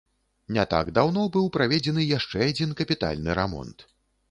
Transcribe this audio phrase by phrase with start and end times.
[0.55, 3.89] Не так даўно быў праведзены яшчэ адзін капітальны рамонт.